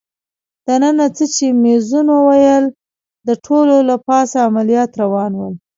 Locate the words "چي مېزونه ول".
1.35-2.65